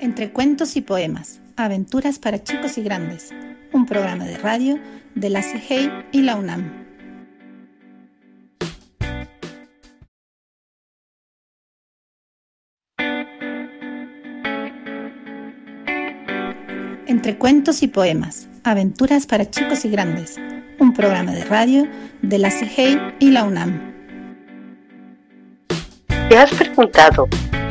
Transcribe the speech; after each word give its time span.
Entre 0.00 0.32
cuentos 0.32 0.76
y 0.76 0.80
poemas, 0.80 1.42
aventuras 1.56 2.18
para 2.18 2.42
chicos 2.42 2.78
y 2.78 2.82
grandes, 2.82 3.34
un 3.70 3.84
programa 3.84 4.24
de 4.24 4.38
radio 4.38 4.78
de 5.14 5.28
la 5.28 5.42
CGI 5.42 5.90
y 6.10 6.22
la 6.22 6.36
UNAM. 6.36 6.72
Entre 17.06 17.36
cuentos 17.36 17.82
y 17.82 17.88
poemas, 17.88 18.48
aventuras 18.64 19.26
para 19.26 19.50
chicos 19.50 19.84
y 19.84 19.90
grandes, 19.90 20.38
un 20.78 20.94
programa 20.94 21.32
de 21.32 21.44
radio 21.44 21.86
de 22.22 22.38
la 22.38 22.48
CGI 22.48 22.98
y 23.18 23.32
la 23.32 23.44
UNAM. 23.44 23.78
¿Te 26.30 26.38
has 26.38 26.50
preguntado 26.54 27.28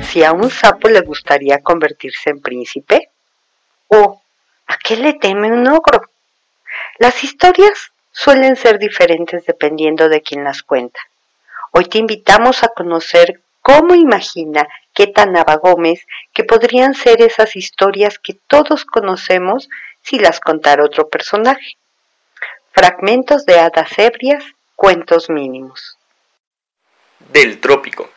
si 0.09 0.23
a 0.23 0.31
un 0.31 0.49
sapo 0.49 0.89
le 0.89 1.01
gustaría 1.01 1.59
convertirse 1.59 2.31
en 2.31 2.41
príncipe? 2.41 3.09
¿O 3.87 4.21
a 4.67 4.77
qué 4.77 4.97
le 4.97 5.13
teme 5.13 5.51
un 5.51 5.67
ogro? 5.67 6.01
Las 6.97 7.23
historias 7.23 7.91
suelen 8.11 8.55
ser 8.55 8.79
diferentes 8.79 9.45
dependiendo 9.45 10.09
de 10.09 10.21
quién 10.21 10.43
las 10.43 10.63
cuenta. 10.63 10.99
Hoy 11.71 11.85
te 11.85 11.99
invitamos 11.99 12.63
a 12.63 12.69
conocer 12.69 13.41
cómo 13.61 13.93
imagina 13.93 14.67
Ketanaba 14.93 15.57
Gómez 15.57 16.05
que 16.33 16.43
podrían 16.43 16.95
ser 16.95 17.21
esas 17.21 17.55
historias 17.55 18.17
que 18.17 18.33
todos 18.47 18.85
conocemos 18.85 19.69
si 20.01 20.17
las 20.17 20.39
contara 20.39 20.83
otro 20.83 21.07
personaje. 21.07 21.77
Fragmentos 22.71 23.45
de 23.45 23.59
hadas 23.59 23.97
ebrias, 23.97 24.43
cuentos 24.75 25.29
mínimos. 25.29 25.97
Del 27.31 27.59
trópico. 27.59 28.09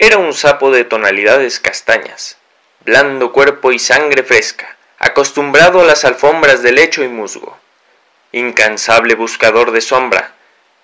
Era 0.00 0.18
un 0.18 0.32
sapo 0.32 0.70
de 0.70 0.84
tonalidades 0.84 1.58
castañas, 1.58 2.36
blando 2.84 3.32
cuerpo 3.32 3.72
y 3.72 3.80
sangre 3.80 4.22
fresca, 4.22 4.76
acostumbrado 4.96 5.80
a 5.80 5.84
las 5.84 6.04
alfombras 6.04 6.62
de 6.62 6.70
lecho 6.70 7.02
y 7.02 7.08
musgo. 7.08 7.58
Incansable 8.30 9.16
buscador 9.16 9.72
de 9.72 9.80
sombra, 9.80 10.34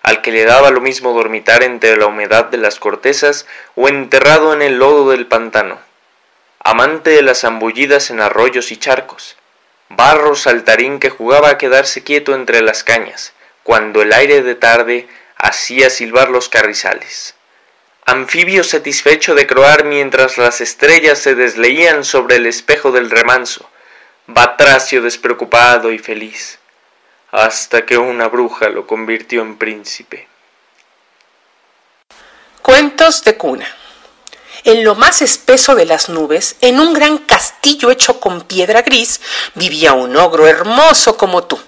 al 0.03 0.21
que 0.21 0.33
le 0.33 0.43
daba 0.43 0.69
lo 0.69 0.81
mismo 0.81 1.13
dormitar 1.13 1.63
entre 1.63 1.95
la 1.95 2.07
humedad 2.07 2.43
de 2.47 2.57
las 2.57 2.77
cortezas 2.77 3.47
o 3.75 3.87
enterrado 3.87 4.53
en 4.53 4.61
el 4.61 4.79
lodo 4.79 5.09
del 5.09 5.27
pantano. 5.27 5.79
Amante 6.59 7.11
de 7.11 7.21
las 7.21 7.39
zambullidas 7.39 8.09
en 8.09 8.19
arroyos 8.19 8.69
y 8.73 8.75
charcos, 8.75 9.37
barro 9.87 10.35
saltarín 10.35 10.99
que 10.99 11.09
jugaba 11.09 11.51
a 11.51 11.57
quedarse 11.57 12.03
quieto 12.03 12.35
entre 12.35 12.61
las 12.61 12.83
cañas, 12.83 13.31
cuando 13.63 14.01
el 14.01 14.11
aire 14.11 14.41
de 14.41 14.55
tarde 14.55 15.07
hacía 15.37 15.89
silbar 15.89 16.27
los 16.27 16.49
carrizales 16.49 17.35
anfibio 18.05 18.63
satisfecho 18.63 19.33
de 19.33 19.47
croar 19.47 19.83
mientras 19.83 20.37
las 20.37 20.61
estrellas 20.61 21.19
se 21.19 21.35
desleían 21.35 22.03
sobre 22.03 22.35
el 22.35 22.45
espejo 22.45 22.91
del 22.91 23.09
remanso, 23.09 23.69
batracio 24.27 25.01
despreocupado 25.01 25.91
y 25.91 25.97
feliz, 25.97 26.59
hasta 27.31 27.85
que 27.85 27.97
una 27.97 28.27
bruja 28.27 28.69
lo 28.69 28.85
convirtió 28.85 29.41
en 29.41 29.57
príncipe. 29.57 30.27
Cuentos 32.61 33.23
de 33.23 33.35
cuna. 33.37 33.67
En 34.63 34.83
lo 34.83 34.95
más 34.95 35.21
espeso 35.21 35.75
de 35.75 35.85
las 35.85 36.09
nubes, 36.09 36.55
en 36.61 36.79
un 36.79 36.93
gran 36.93 37.19
castillo 37.19 37.91
hecho 37.91 38.19
con 38.19 38.41
piedra 38.41 38.81
gris, 38.81 39.21
vivía 39.53 39.93
un 39.93 40.15
ogro 40.15 40.47
hermoso 40.47 41.17
como 41.17 41.43
tú 41.43 41.59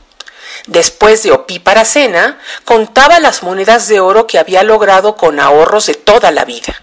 Después 0.67 1.23
de 1.23 1.31
opípara 1.31 1.85
cena, 1.85 2.39
contaba 2.65 3.19
las 3.21 3.41
monedas 3.41 3.87
de 3.87 4.01
oro 4.01 4.27
que 4.27 4.37
había 4.37 4.63
logrado 4.63 5.15
con 5.15 5.39
ahorros 5.39 5.85
de 5.85 5.95
toda 5.95 6.31
la 6.31 6.43
vida. 6.43 6.75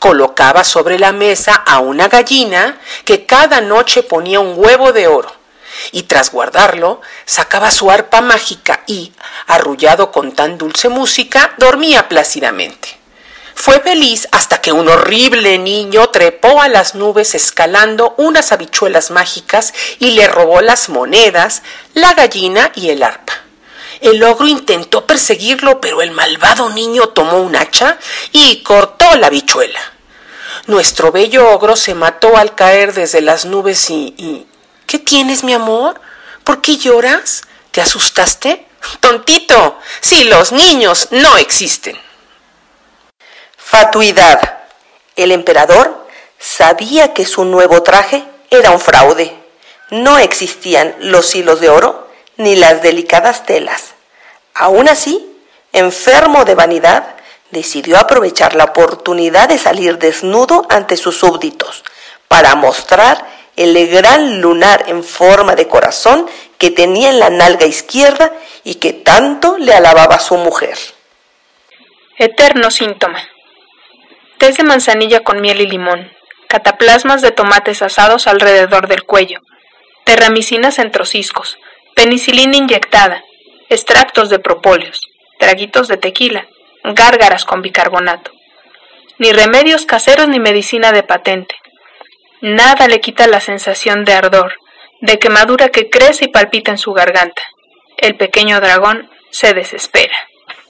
Colocaba 0.00 0.64
sobre 0.64 0.98
la 0.98 1.12
mesa 1.12 1.54
a 1.54 1.78
una 1.78 2.08
gallina 2.08 2.80
que 3.04 3.24
cada 3.24 3.60
noche 3.60 4.02
ponía 4.02 4.40
un 4.40 4.54
huevo 4.56 4.92
de 4.92 5.06
oro, 5.06 5.32
y 5.92 6.02
tras 6.02 6.32
guardarlo, 6.32 7.00
sacaba 7.24 7.70
su 7.70 7.92
arpa 7.92 8.20
mágica 8.20 8.82
y, 8.88 9.12
arrullado 9.46 10.10
con 10.10 10.32
tan 10.32 10.58
dulce 10.58 10.88
música, 10.88 11.54
dormía 11.58 12.08
plácidamente. 12.08 13.01
Fue 13.54 13.80
feliz 13.80 14.28
hasta 14.32 14.60
que 14.60 14.72
un 14.72 14.88
horrible 14.88 15.58
niño 15.58 16.08
trepó 16.08 16.60
a 16.60 16.68
las 16.68 16.94
nubes 16.94 17.34
escalando 17.34 18.14
unas 18.16 18.52
habichuelas 18.52 19.10
mágicas 19.10 19.72
y 19.98 20.12
le 20.12 20.26
robó 20.26 20.60
las 20.60 20.88
monedas, 20.88 21.62
la 21.94 22.14
gallina 22.14 22.72
y 22.74 22.90
el 22.90 23.02
arpa. 23.02 23.34
El 24.00 24.22
ogro 24.24 24.48
intentó 24.48 25.06
perseguirlo, 25.06 25.80
pero 25.80 26.02
el 26.02 26.10
malvado 26.10 26.70
niño 26.70 27.10
tomó 27.10 27.38
un 27.38 27.54
hacha 27.54 27.98
y 28.32 28.62
cortó 28.62 29.14
la 29.16 29.28
habichuela. 29.28 29.80
Nuestro 30.66 31.12
bello 31.12 31.50
ogro 31.50 31.76
se 31.76 31.94
mató 31.94 32.36
al 32.36 32.54
caer 32.54 32.94
desde 32.94 33.20
las 33.20 33.44
nubes 33.44 33.90
y, 33.90 34.14
y... 34.16 34.46
¿Qué 34.86 34.98
tienes, 34.98 35.44
mi 35.44 35.54
amor? 35.54 36.00
¿Por 36.44 36.60
qué 36.60 36.76
lloras? 36.76 37.42
¿Te 37.70 37.80
asustaste? 37.80 38.66
Tontito, 39.00 39.78
si 40.00 40.24
los 40.24 40.52
niños 40.52 41.08
no 41.12 41.36
existen. 41.38 41.96
Fatuidad. 43.72 44.58
El 45.16 45.32
emperador 45.32 46.06
sabía 46.38 47.14
que 47.14 47.24
su 47.24 47.46
nuevo 47.46 47.82
traje 47.82 48.22
era 48.50 48.70
un 48.70 48.78
fraude. 48.78 49.34
No 49.88 50.18
existían 50.18 50.94
los 50.98 51.34
hilos 51.34 51.58
de 51.62 51.70
oro 51.70 52.06
ni 52.36 52.54
las 52.54 52.82
delicadas 52.82 53.46
telas. 53.46 53.94
Aún 54.52 54.90
así, 54.90 55.26
enfermo 55.72 56.44
de 56.44 56.54
vanidad, 56.54 57.14
decidió 57.50 57.96
aprovechar 57.96 58.54
la 58.54 58.64
oportunidad 58.64 59.48
de 59.48 59.56
salir 59.56 59.96
desnudo 59.96 60.66
ante 60.68 60.98
sus 60.98 61.16
súbditos 61.16 61.82
para 62.28 62.54
mostrar 62.54 63.26
el 63.56 63.88
gran 63.88 64.42
lunar 64.42 64.84
en 64.88 65.02
forma 65.02 65.54
de 65.54 65.66
corazón 65.66 66.28
que 66.58 66.72
tenía 66.72 67.08
en 67.08 67.18
la 67.18 67.30
nalga 67.30 67.64
izquierda 67.64 68.34
y 68.64 68.74
que 68.74 68.92
tanto 68.92 69.56
le 69.56 69.72
alababa 69.72 70.18
su 70.18 70.36
mujer. 70.36 70.76
Eterno 72.18 72.70
síntoma 72.70 73.31
tés 74.42 74.56
de 74.56 74.64
manzanilla 74.64 75.20
con 75.20 75.40
miel 75.40 75.60
y 75.60 75.68
limón, 75.68 76.10
cataplasmas 76.48 77.22
de 77.22 77.30
tomates 77.30 77.80
asados 77.80 78.26
alrededor 78.26 78.88
del 78.88 79.04
cuello, 79.04 79.38
terramicinas 80.04 80.80
en 80.80 80.90
trociscos, 80.90 81.58
penicilina 81.94 82.56
inyectada, 82.56 83.22
extractos 83.68 84.30
de 84.30 84.40
propóleos, 84.40 85.00
traguitos 85.38 85.86
de 85.86 85.96
tequila, 85.96 86.48
gárgaras 86.82 87.44
con 87.44 87.62
bicarbonato. 87.62 88.32
Ni 89.18 89.30
remedios 89.30 89.86
caseros 89.86 90.26
ni 90.26 90.40
medicina 90.40 90.90
de 90.90 91.04
patente. 91.04 91.54
Nada 92.40 92.88
le 92.88 93.00
quita 93.00 93.28
la 93.28 93.38
sensación 93.38 94.04
de 94.04 94.14
ardor, 94.14 94.54
de 95.02 95.20
quemadura 95.20 95.68
que 95.68 95.88
crece 95.88 96.24
y 96.24 96.32
palpita 96.32 96.72
en 96.72 96.78
su 96.78 96.92
garganta. 96.92 97.42
El 97.96 98.16
pequeño 98.16 98.60
dragón 98.60 99.08
se 99.30 99.54
desespera. 99.54 100.16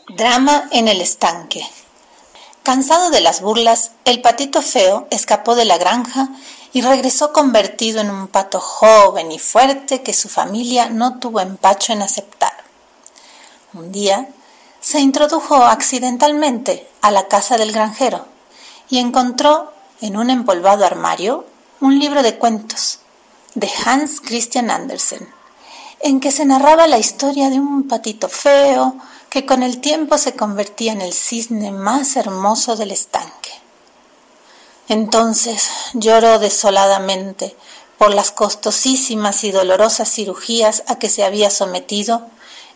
Drama 0.08 0.64
en 0.72 0.88
el 0.88 1.00
estanque. 1.00 1.62
Cansado 2.62 3.10
de 3.10 3.20
las 3.20 3.40
burlas, 3.40 3.90
el 4.04 4.22
patito 4.22 4.62
feo 4.62 5.08
escapó 5.10 5.56
de 5.56 5.64
la 5.64 5.78
granja 5.78 6.28
y 6.72 6.82
regresó 6.82 7.32
convertido 7.32 8.00
en 8.00 8.10
un 8.10 8.28
pato 8.28 8.60
joven 8.60 9.32
y 9.32 9.40
fuerte 9.40 10.02
que 10.02 10.12
su 10.12 10.28
familia 10.28 10.88
no 10.88 11.18
tuvo 11.18 11.40
empacho 11.40 11.92
en 11.92 12.02
aceptar. 12.02 12.52
Un 13.74 13.90
día 13.90 14.28
se 14.80 15.00
introdujo 15.00 15.56
accidentalmente 15.56 16.88
a 17.00 17.10
la 17.10 17.26
casa 17.26 17.56
del 17.56 17.72
granjero 17.72 18.26
y 18.88 18.98
encontró 18.98 19.72
en 20.00 20.16
un 20.16 20.30
empolvado 20.30 20.84
armario 20.84 21.46
un 21.80 21.98
libro 21.98 22.22
de 22.22 22.38
cuentos 22.38 23.00
de 23.54 23.68
Hans 23.84 24.20
Christian 24.20 24.70
Andersen, 24.70 25.28
en 26.00 26.20
que 26.20 26.30
se 26.30 26.44
narraba 26.44 26.86
la 26.86 26.98
historia 26.98 27.50
de 27.50 27.58
un 27.58 27.88
patito 27.88 28.28
feo, 28.28 28.96
que 29.32 29.46
con 29.46 29.62
el 29.62 29.80
tiempo 29.80 30.18
se 30.18 30.36
convertía 30.36 30.92
en 30.92 31.00
el 31.00 31.14
cisne 31.14 31.70
más 31.70 32.16
hermoso 32.16 32.76
del 32.76 32.90
estanque. 32.90 33.50
Entonces 34.88 35.70
lloró 35.94 36.38
desoladamente 36.38 37.56
por 37.96 38.12
las 38.12 38.30
costosísimas 38.30 39.42
y 39.44 39.50
dolorosas 39.50 40.12
cirugías 40.12 40.82
a 40.86 40.98
que 40.98 41.08
se 41.08 41.24
había 41.24 41.48
sometido 41.48 42.26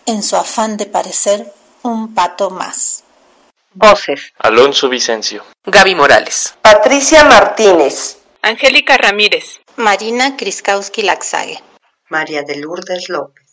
en 0.06 0.22
su 0.22 0.36
afán 0.36 0.78
de 0.78 0.86
parecer 0.86 1.52
un 1.82 2.14
pato 2.14 2.48
más. 2.48 3.04
Voces. 3.74 4.32
Alonso 4.38 4.88
Vicencio. 4.88 5.44
Gaby 5.66 5.94
Morales. 5.94 6.54
Patricia 6.62 7.24
Martínez. 7.24 8.16
Angélica 8.40 8.96
Ramírez. 8.96 9.60
Marina 9.76 10.38
Kriskowski 10.38 11.02
Laxague. 11.02 11.62
María 12.08 12.44
de 12.44 12.56
Lourdes 12.56 13.10
López. 13.10 13.45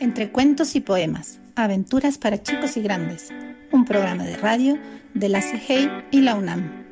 Entre 0.00 0.30
cuentos 0.30 0.74
y 0.74 0.80
poemas, 0.80 1.38
aventuras 1.54 2.18
para 2.18 2.42
chicos 2.42 2.76
y 2.76 2.82
grandes, 2.82 3.28
un 3.70 3.84
programa 3.84 4.24
de 4.24 4.36
radio 4.36 4.76
de 5.14 5.28
la 5.28 5.40
CGI 5.40 5.88
y 6.10 6.20
la 6.20 6.34
UNAM. 6.34 6.84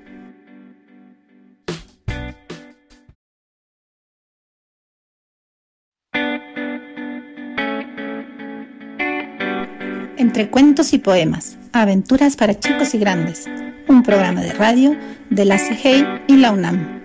Entre 10.17 10.49
cuentos 10.49 10.93
y 10.93 10.99
poemas, 10.99 11.59
aventuras 11.73 12.37
para 12.37 12.59
chicos 12.59 12.95
y 12.95 12.99
grandes, 12.99 13.47
un 13.89 14.05
programa 14.05 14.43
de 14.43 14.53
radio 14.53 14.97
de 15.29 15.45
la 15.45 15.59
CGI 15.59 16.07
y 16.29 16.37
la 16.37 16.53
UNAM. 16.53 17.03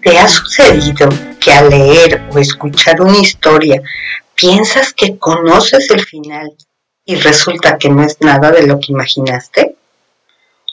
¿Te 0.00 0.18
ha 0.18 0.26
sucedido 0.26 1.10
que 1.40 1.52
al 1.52 1.68
leer 1.68 2.22
o 2.30 2.38
escuchar 2.38 3.02
una 3.02 3.18
historia 3.18 3.82
piensas 4.36 4.92
que 4.92 5.18
conoces 5.18 5.90
el 5.90 6.04
final 6.04 6.54
y 7.04 7.16
resulta 7.16 7.78
que 7.78 7.88
no 7.88 8.04
es 8.04 8.20
nada 8.20 8.52
de 8.52 8.66
lo 8.66 8.78
que 8.78 8.92
imaginaste? 8.92 9.76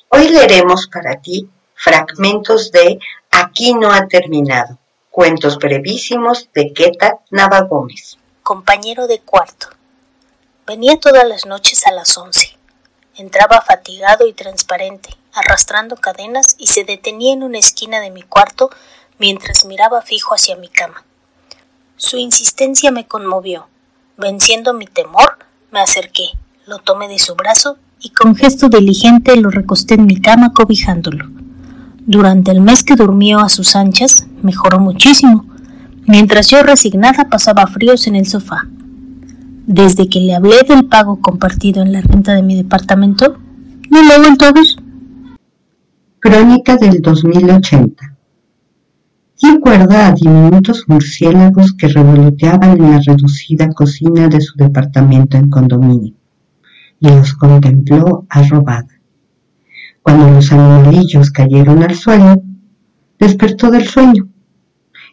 Hoy 0.10 0.27
leeremos 0.27 0.88
para 0.88 1.21
ti 1.21 1.50
fragmentos 1.74 2.71
de 2.71 3.00
Aquí 3.31 3.74
no 3.74 3.92
ha 3.92 4.07
terminado, 4.07 4.77
cuentos 5.10 5.57
brevísimos 5.57 6.50
de 6.54 6.71
Queta 6.71 7.19
Nava 7.31 7.62
Gómez. 7.62 8.18
Compañero 8.44 9.07
de 9.07 9.19
cuarto. 9.21 9.69
Venía 10.68 11.00
todas 11.00 11.27
las 11.27 11.45
noches 11.45 11.88
a 11.88 11.92
las 11.92 12.15
once. 12.18 12.57
Entraba 13.15 13.62
fatigado 13.62 14.27
y 14.27 14.33
transparente, 14.33 15.10
arrastrando 15.33 15.95
cadenas 15.95 16.56
y 16.60 16.68
se 16.68 16.83
detenía 16.83 17.33
en 17.33 17.44
una 17.44 17.60
esquina 17.60 18.01
de 18.01 18.12
mi 18.12 18.21
cuarto 18.21 18.69
mientras 19.18 19.65
miraba 19.65 20.01
fijo 20.01 20.36
hacia 20.36 20.57
mi 20.57 20.68
cama. 20.68 21.04
Su 22.06 22.18
insistencia 22.18 22.92
me 22.92 23.08
conmovió. 23.08 23.68
Venciendo 24.18 24.74
mi 24.74 24.88
temor, 24.88 25.38
me 25.72 25.80
acerqué, 25.80 26.26
lo 26.68 26.80
tomé 26.80 27.08
de 27.08 27.18
su 27.18 27.34
brazo 27.34 27.78
y 28.02 28.10
con 28.10 28.36
gesto 28.36 28.68
diligente 28.68 29.38
lo 29.38 29.50
recosté 29.50 29.94
en 29.94 30.06
mi 30.06 30.20
cama 30.20 30.52
cobijándolo. 30.52 31.30
Durante 32.06 32.52
el 32.52 32.60
mes 32.60 32.84
que 32.84 32.98
durmió 32.98 33.40
a 33.40 33.48
sus 33.48 33.78
anchas, 33.78 34.28
mejoró 34.42 34.80
muchísimo, 34.80 35.46
mientras 36.06 36.50
yo 36.50 36.62
resignada 36.62 37.30
pasaba 37.30 37.68
fríos 37.68 38.06
en 38.06 38.18
el 38.18 38.28
sofá. 38.28 38.68
Desde 39.66 40.10
que 40.10 40.20
le 40.20 40.36
hablé 40.36 40.58
del 40.68 40.84
pago 40.84 41.22
compartido 41.22 41.82
en 41.84 41.94
la 41.94 42.02
renta 42.02 42.34
de 42.34 42.44
mi 42.44 42.58
departamento, 42.58 43.38
no 43.90 44.04
lo 44.04 44.14
he 44.14 44.20
vuelto 44.20 44.44
a 44.44 44.52
ver. 44.52 44.68
Crónica 46.20 46.76
del 46.76 47.02
2080 47.02 48.14
Recuerda 49.45 50.07
a 50.07 50.13
diminutos 50.13 50.86
murciélagos 50.88 51.74
que 51.74 51.90
revoloteaban 51.90 52.78
en 52.78 52.92
la 52.92 53.01
reducida 53.01 53.68
cocina 53.74 54.30
de 54.30 54.40
su 54.40 54.56
departamento 54.56 55.36
en 55.36 55.50
condominio, 55.50 56.13
y 57.01 57.10
los 57.10 57.34
contempló 57.34 58.25
arrobada. 58.30 59.01
Cuando 60.01 60.30
los 60.31 60.50
animalillos 60.50 61.30
cayeron 61.30 61.84
al 61.84 61.94
suelo, 61.94 62.42
despertó 63.19 63.69
del 63.69 63.86
sueño, 63.86 64.30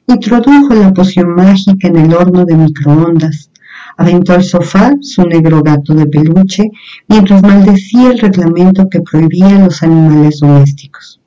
introdujo 0.06 0.74
la 0.74 0.92
poción 0.94 1.34
mágica 1.34 1.88
en 1.88 1.96
el 1.96 2.14
horno 2.14 2.44
de 2.44 2.54
microondas, 2.54 3.50
aventó 3.96 4.34
al 4.34 4.44
sofá 4.44 4.94
su 5.00 5.26
negro 5.26 5.60
gato 5.60 5.92
de 5.92 6.06
peluche 6.06 6.70
mientras 7.08 7.42
maldecía 7.42 8.12
el 8.12 8.20
reglamento 8.20 8.88
que 8.88 9.00
prohibía 9.00 9.58
los 9.58 9.82
animales 9.82 10.38
domésticos 10.38 11.19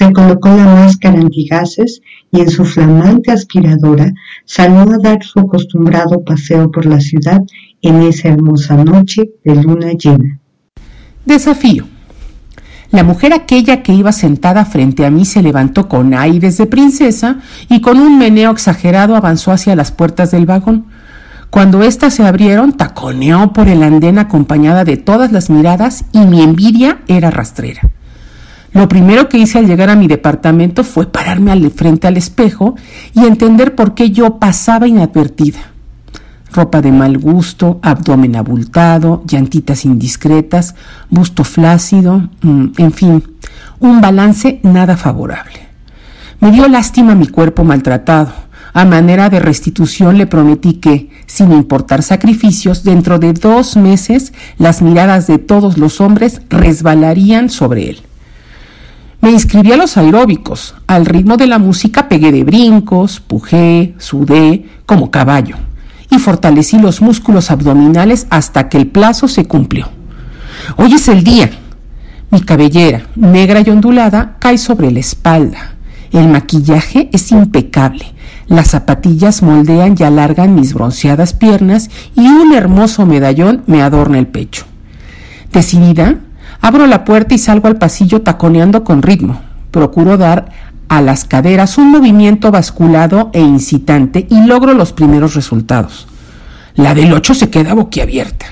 se 0.00 0.14
colocó 0.14 0.48
la 0.48 0.64
máscara 0.64 1.20
antigases 1.20 2.00
y 2.32 2.40
en 2.40 2.48
su 2.48 2.64
flamante 2.64 3.32
aspiradora 3.32 4.10
salió 4.46 4.80
a 4.94 4.96
dar 4.96 5.22
su 5.22 5.40
acostumbrado 5.40 6.24
paseo 6.24 6.70
por 6.70 6.86
la 6.86 7.00
ciudad 7.00 7.42
en 7.82 8.00
esa 8.04 8.28
hermosa 8.28 8.82
noche 8.82 9.28
de 9.44 9.56
luna 9.56 9.92
llena. 9.92 10.40
Desafío. 11.26 11.84
La 12.90 13.04
mujer 13.04 13.34
aquella 13.34 13.82
que 13.82 13.92
iba 13.92 14.10
sentada 14.12 14.64
frente 14.64 15.04
a 15.04 15.10
mí 15.10 15.26
se 15.26 15.42
levantó 15.42 15.86
con 15.86 16.14
aires 16.14 16.56
de 16.56 16.64
princesa 16.64 17.40
y 17.68 17.82
con 17.82 18.00
un 18.00 18.18
meneo 18.18 18.52
exagerado 18.52 19.16
avanzó 19.16 19.52
hacia 19.52 19.76
las 19.76 19.92
puertas 19.92 20.30
del 20.30 20.46
vagón. 20.46 20.86
Cuando 21.50 21.82
éstas 21.82 22.14
se 22.14 22.26
abrieron, 22.26 22.72
taconeó 22.72 23.52
por 23.52 23.68
el 23.68 23.82
andén 23.82 24.18
acompañada 24.18 24.84
de 24.84 24.96
todas 24.96 25.30
las 25.30 25.50
miradas 25.50 26.06
y 26.12 26.20
mi 26.20 26.42
envidia 26.42 27.02
era 27.06 27.30
rastrera. 27.30 27.90
Lo 28.72 28.88
primero 28.88 29.28
que 29.28 29.38
hice 29.38 29.58
al 29.58 29.66
llegar 29.66 29.90
a 29.90 29.96
mi 29.96 30.06
departamento 30.06 30.84
fue 30.84 31.10
pararme 31.10 31.70
frente 31.70 32.06
al 32.06 32.16
espejo 32.16 32.76
y 33.14 33.20
entender 33.20 33.74
por 33.74 33.94
qué 33.94 34.10
yo 34.10 34.38
pasaba 34.38 34.86
inadvertida. 34.86 35.58
Ropa 36.52 36.80
de 36.80 36.92
mal 36.92 37.18
gusto, 37.18 37.78
abdomen 37.82 38.36
abultado, 38.36 39.22
llantitas 39.26 39.84
indiscretas, 39.84 40.74
busto 41.08 41.44
flácido, 41.44 42.28
mm, 42.42 42.66
en 42.76 42.92
fin, 42.92 43.22
un 43.78 44.00
balance 44.00 44.60
nada 44.62 44.96
favorable. 44.96 45.68
Me 46.40 46.50
dio 46.50 46.68
lástima 46.68 47.14
mi 47.14 47.26
cuerpo 47.26 47.64
maltratado. 47.64 48.32
A 48.72 48.84
manera 48.84 49.30
de 49.30 49.40
restitución 49.40 50.16
le 50.16 50.26
prometí 50.26 50.74
que, 50.74 51.10
sin 51.26 51.52
importar 51.52 52.02
sacrificios, 52.02 52.84
dentro 52.84 53.18
de 53.18 53.32
dos 53.32 53.76
meses 53.76 54.32
las 54.58 54.80
miradas 54.80 55.26
de 55.26 55.38
todos 55.38 55.76
los 55.76 56.00
hombres 56.00 56.40
resbalarían 56.48 57.50
sobre 57.50 57.90
él. 57.90 58.02
Me 59.20 59.30
inscribí 59.30 59.72
a 59.72 59.76
los 59.76 59.96
aeróbicos. 59.96 60.74
Al 60.86 61.04
ritmo 61.04 61.36
de 61.36 61.46
la 61.46 61.58
música 61.58 62.08
pegué 62.08 62.32
de 62.32 62.42
brincos, 62.42 63.20
pujé, 63.20 63.94
sudé, 63.98 64.66
como 64.86 65.10
caballo, 65.10 65.56
y 66.10 66.18
fortalecí 66.18 66.78
los 66.78 67.02
músculos 67.02 67.50
abdominales 67.50 68.26
hasta 68.30 68.68
que 68.68 68.78
el 68.78 68.86
plazo 68.86 69.28
se 69.28 69.44
cumplió. 69.46 69.88
Hoy 70.76 70.94
es 70.94 71.08
el 71.08 71.22
día. 71.22 71.50
Mi 72.30 72.40
cabellera, 72.40 73.02
negra 73.14 73.60
y 73.60 73.68
ondulada, 73.70 74.36
cae 74.38 74.56
sobre 74.56 74.90
la 74.90 75.00
espalda. 75.00 75.74
El 76.12 76.28
maquillaje 76.28 77.10
es 77.12 77.30
impecable. 77.30 78.04
Las 78.46 78.68
zapatillas 78.68 79.42
moldean 79.42 79.96
y 79.98 80.02
alargan 80.02 80.54
mis 80.54 80.74
bronceadas 80.74 81.34
piernas 81.34 81.90
y 82.16 82.26
un 82.26 82.52
hermoso 82.52 83.04
medallón 83.04 83.62
me 83.66 83.82
adorna 83.82 84.18
el 84.18 84.26
pecho. 84.26 84.64
Decidida, 85.52 86.16
Abro 86.60 86.86
la 86.86 87.04
puerta 87.04 87.34
y 87.34 87.38
salgo 87.38 87.68
al 87.68 87.76
pasillo 87.76 88.20
taconeando 88.20 88.84
con 88.84 89.02
ritmo. 89.02 89.40
Procuro 89.70 90.18
dar 90.18 90.50
a 90.88 91.00
las 91.00 91.24
caderas 91.24 91.78
un 91.78 91.90
movimiento 91.90 92.50
basculado 92.50 93.30
e 93.32 93.40
incitante 93.40 94.26
y 94.28 94.44
logro 94.44 94.74
los 94.74 94.92
primeros 94.92 95.34
resultados. 95.34 96.06
La 96.74 96.94
del 96.94 97.12
8 97.12 97.34
se 97.34 97.50
queda 97.50 97.74
boquiabierta. 97.74 98.46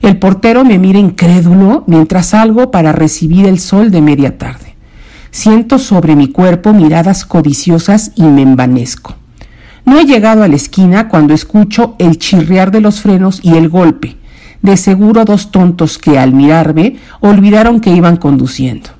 El 0.00 0.18
portero 0.18 0.64
me 0.64 0.78
mira 0.78 0.98
incrédulo 0.98 1.84
mientras 1.86 2.26
salgo 2.26 2.70
para 2.72 2.90
recibir 2.90 3.46
el 3.46 3.60
sol 3.60 3.90
de 3.92 4.00
media 4.00 4.36
tarde. 4.36 4.74
Siento 5.30 5.78
sobre 5.78 6.16
mi 6.16 6.28
cuerpo 6.28 6.72
miradas 6.72 7.24
codiciosas 7.24 8.10
y 8.16 8.24
me 8.24 8.42
envanezco. 8.42 9.14
No 9.84 9.98
he 9.98 10.04
llegado 10.04 10.42
a 10.42 10.48
la 10.48 10.56
esquina 10.56 11.08
cuando 11.08 11.34
escucho 11.34 11.94
el 11.98 12.18
chirriar 12.18 12.72
de 12.72 12.80
los 12.80 13.00
frenos 13.00 13.40
y 13.42 13.56
el 13.56 13.68
golpe 13.68 14.16
de 14.62 14.76
seguro 14.76 15.24
dos 15.24 15.50
tontos 15.50 15.98
que 15.98 16.18
al 16.18 16.32
mirarme 16.32 16.96
olvidaron 17.20 17.80
que 17.80 17.90
iban 17.90 18.16
conduciendo. 18.16 18.90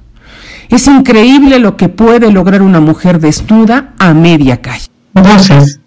Es 0.68 0.86
increíble 0.86 1.58
lo 1.58 1.76
que 1.76 1.88
puede 1.88 2.30
lograr 2.32 2.62
una 2.62 2.80
mujer 2.80 3.20
desnuda 3.20 3.94
a 3.98 4.14
media 4.14 4.60
calle. 4.60 4.88
Voces. 5.14 5.80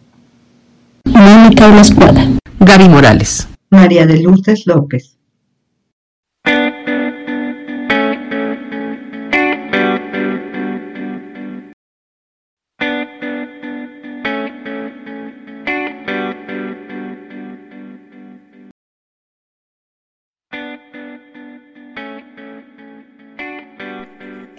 Mónica 1.06 1.80
Escuela. 1.80 2.28
Gaby 2.60 2.90
Morales. 2.90 3.48
María 3.70 4.06
de 4.06 4.22
Lourdes 4.22 4.66
López. 4.66 5.15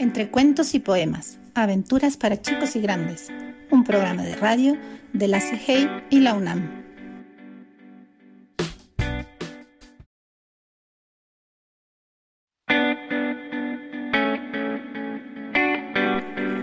Entre 0.07 0.31
cuentos 0.31 0.77
y 0.77 0.79
poemas, 0.79 1.37
aventuras 1.57 2.17
para 2.17 2.41
chicos 2.41 2.77
y 2.77 2.81
grandes, 2.81 3.27
un 3.73 3.83
programa 3.83 4.23
de 4.23 4.37
radio 4.37 4.79
de 5.13 5.27
la 5.27 5.41
CGI 5.41 5.89
y 6.11 6.21
la 6.21 6.35
UNAM. 6.35 6.85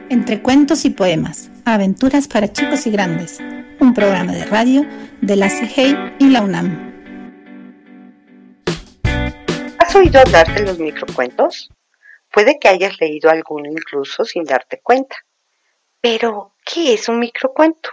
Entre 0.10 0.42
cuentos 0.42 0.86
y 0.86 0.92
poemas, 0.92 1.52
aventuras 1.66 2.30
para 2.30 2.54
chicos 2.54 2.88
y 2.88 2.92
grandes, 2.92 3.40
un 3.82 3.94
programa 3.94 4.32
de 4.32 4.46
radio 4.46 4.86
de 5.20 5.36
la 5.36 5.50
CGI 5.50 5.98
y 6.20 6.30
la 6.30 6.44
UNAM. 6.44 6.94
¿Has 9.80 9.94
oído 9.94 10.22
hablar 10.22 10.48
de 10.56 10.66
los 10.66 10.80
microcuentos? 10.80 11.70
Puede 12.34 12.58
que 12.58 12.68
hayas 12.68 13.00
leído 13.00 13.30
alguno 13.30 13.70
incluso 13.70 14.26
sin 14.26 14.44
darte 14.44 14.82
cuenta. 14.82 15.16
Pero, 16.02 16.56
¿qué 16.66 16.96
es 16.96 17.08
un 17.08 17.20
microcuento? 17.20 17.92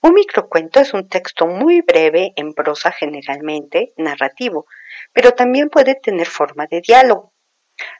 Un 0.00 0.14
microcuento 0.14 0.78
es 0.78 0.94
un 0.94 1.08
texto 1.08 1.48
muy 1.48 1.80
breve 1.80 2.32
en 2.36 2.54
prosa 2.54 2.92
generalmente 2.92 3.92
narrativo, 3.96 4.66
pero 5.12 5.32
también 5.32 5.70
puede 5.70 5.96
tener 5.96 6.28
forma 6.28 6.66
de 6.66 6.82
diálogo. 6.82 7.32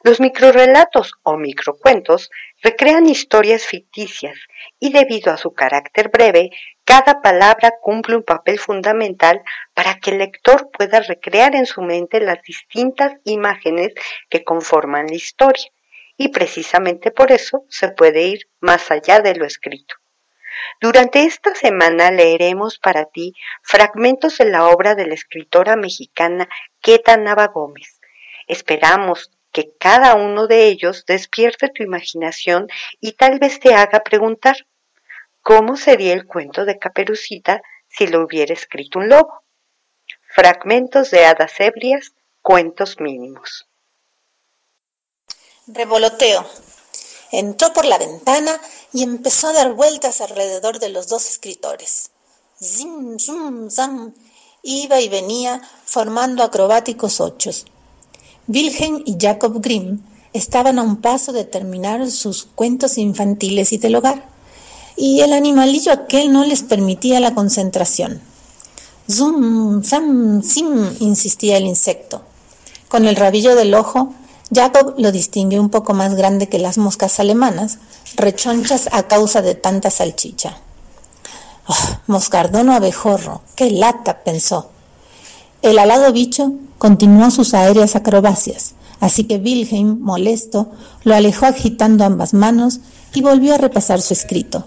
Los 0.04 0.21
microrelatos 0.21 1.14
o 1.25 1.37
microcuentos 1.37 2.31
recrean 2.62 3.07
historias 3.07 3.64
ficticias 3.64 4.38
y 4.78 4.93
debido 4.93 5.33
a 5.33 5.37
su 5.37 5.54
carácter 5.54 6.09
breve, 6.09 6.50
cada 6.85 7.23
palabra 7.23 7.73
cumple 7.81 8.17
un 8.17 8.23
papel 8.23 8.59
fundamental 8.59 9.43
para 9.73 9.99
que 9.99 10.11
el 10.11 10.19
lector 10.19 10.71
pueda 10.71 11.00
recrear 11.00 11.55
en 11.55 11.67
su 11.67 11.83
mente 11.83 12.21
las 12.21 12.43
distintas 12.43 13.14
imágenes 13.25 13.95
que 14.29 14.45
conforman 14.45 15.07
la 15.07 15.14
historia. 15.14 15.64
Y 16.17 16.29
precisamente 16.29 17.11
por 17.11 17.33
eso 17.33 17.64
se 17.69 17.88
puede 17.88 18.23
ir 18.23 18.49
más 18.61 18.91
allá 18.91 19.21
de 19.21 19.35
lo 19.35 19.45
escrito. 19.45 19.97
Durante 20.81 21.25
esta 21.25 21.55
semana 21.55 22.11
leeremos 22.11 22.79
para 22.79 23.07
ti 23.07 23.33
fragmentos 23.62 24.38
de 24.38 24.45
la 24.45 24.69
obra 24.69 24.95
de 24.95 25.07
la 25.07 25.14
escritora 25.14 25.76
mexicana 25.76 26.49
Queta 26.81 27.17
Nava 27.17 27.49
Gómez. 27.49 28.00
Esperamos 28.47 29.33
que 29.53 29.73
cada 29.79 30.14
uno 30.14 30.47
de 30.47 30.67
ellos 30.67 31.05
despierte 31.07 31.69
tu 31.69 31.83
imaginación 31.83 32.69
y 33.00 33.12
tal 33.12 33.38
vez 33.38 33.61
te 33.61 33.75
haga 33.75 34.00
preguntar, 34.00 34.57
¿cómo 35.45 35.77
sería 35.77 36.15
el 36.15 36.27
cuento 36.27 36.65
de 36.65 36.79
Caperucita 36.79 37.63
si 37.87 38.09
lo 38.09 38.25
hubiera 38.25 38.53
escrito 38.53 38.99
un 38.99 39.11
lobo? 39.11 39.45
Fragmentos 40.35 41.13
de 41.13 41.27
hadas 41.27 41.53
ebrias, 41.61 42.13
cuentos 42.43 42.99
mínimos. 42.99 43.69
Revoloteo. 45.69 46.45
Entró 47.31 47.73
por 47.73 47.85
la 47.85 47.99
ventana 47.99 48.59
y 48.93 49.03
empezó 49.03 49.49
a 49.49 49.53
dar 49.53 49.75
vueltas 49.75 50.21
alrededor 50.21 50.79
de 50.79 50.89
los 50.89 51.09
dos 51.09 51.29
escritores. 51.29 52.11
Zim, 52.61 53.19
zum, 53.19 53.71
zam. 53.71 54.15
Iba 54.63 55.01
y 55.01 55.09
venía 55.09 55.61
formando 55.85 56.43
acrobáticos 56.43 57.21
ochos. 57.21 57.67
Wilhelm 58.49 59.03
y 59.05 59.17
Jacob 59.21 59.61
Grimm 59.61 60.01
estaban 60.33 60.79
a 60.79 60.83
un 60.83 61.01
paso 61.01 61.33
de 61.33 61.45
terminar 61.45 62.11
sus 62.11 62.45
cuentos 62.45 62.99
infantiles 62.99 63.73
y 63.73 63.79
del 63.79 63.97
hogar, 63.97 64.34
y 64.97 65.21
el 65.21 65.33
animalillo 65.33 65.93
aquel 65.93 66.33
no 66.33 66.45
les 66.45 66.63
permitía 66.63 67.21
la 67.21 67.35
concentración. 67.35 68.21
Zum, 69.11 69.83
zam, 69.83 70.43
sim, 70.43 70.97
insistía 71.01 71.57
el 71.57 71.67
insecto. 71.67 72.23
Con 72.89 73.07
el 73.07 73.17
rabillo 73.17 73.55
del 73.55 73.75
ojo 73.75 74.15
Jacob 74.55 74.95
lo 74.99 75.11
distinguió 75.11 75.61
un 75.61 75.71
poco 75.71 75.95
más 75.95 76.15
grande 76.15 76.49
que 76.49 76.59
las 76.59 76.79
moscas 76.79 77.19
alemanas, 77.19 77.79
rechonchas 78.17 78.89
a 78.93 79.05
causa 79.05 79.43
de 79.43 79.55
tanta 79.55 79.91
salchicha. 79.91 80.59
Oh, 81.67 81.99
moscardón 82.07 82.69
o 82.69 82.75
abejorro, 82.75 83.43
qué 83.57 83.71
lata, 83.71 84.23
pensó. 84.23 84.71
El 85.63 85.79
alado 85.79 86.13
bicho 86.13 86.53
continuó 86.79 87.31
sus 87.31 87.55
aéreas 87.55 87.97
acrobacias, 87.97 88.75
así 89.01 89.25
que 89.25 89.39
Wilhelm, 89.39 90.01
molesto, 90.01 90.71
lo 91.05 91.15
alejó 91.15 91.47
agitando 91.47 92.05
ambas 92.05 92.35
manos 92.35 92.81
y 93.15 93.23
volvió 93.23 93.55
a 93.55 93.59
repasar 93.59 94.03
su 94.03 94.13
escrito. 94.13 94.67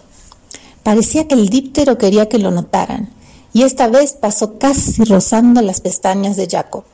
Parecía 0.88 1.27
que 1.27 1.36
el 1.36 1.50
díptero 1.50 1.98
quería 1.98 2.29
que 2.29 2.38
lo 2.38 2.50
notaran, 2.50 3.10
y 3.51 3.63
esta 3.63 3.89
vez 3.89 4.13
pasó 4.13 4.58
casi 4.58 5.03
rozando 5.03 5.62
las 5.62 5.82
pestañas 5.82 6.38
de 6.38 6.48
Jacob. 6.50 6.86